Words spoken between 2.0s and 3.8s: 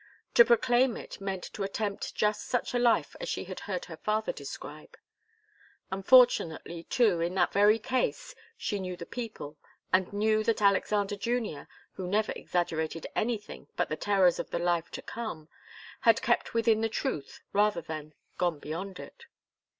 just such a life as she had